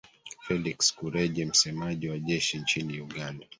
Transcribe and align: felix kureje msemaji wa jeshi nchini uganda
felix 0.47 0.91
kureje 0.95 1.45
msemaji 1.45 2.09
wa 2.09 2.19
jeshi 2.19 2.57
nchini 2.57 3.01
uganda 3.01 3.47